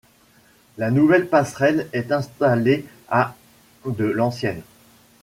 La 0.79 0.89
nouvelle 0.89 1.27
passerelle 1.27 1.87
est 1.93 2.11
installée 2.11 2.85
à 3.11 3.35
de 3.85 4.05
l’ancienne. 4.05 4.63